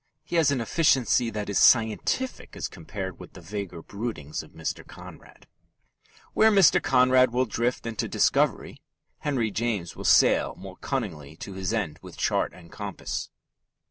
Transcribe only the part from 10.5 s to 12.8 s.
more cunningly to his end with chart and